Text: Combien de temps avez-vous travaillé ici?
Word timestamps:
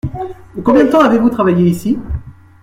Combien 0.65 0.85
de 0.85 0.89
temps 0.89 1.01
avez-vous 1.01 1.29
travaillé 1.29 1.63
ici? 1.69 1.99